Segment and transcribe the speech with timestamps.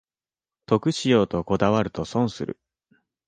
[0.65, 2.59] 得しようとこだわると損する